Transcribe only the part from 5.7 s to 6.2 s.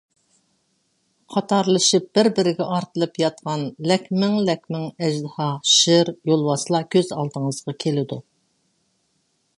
شىر،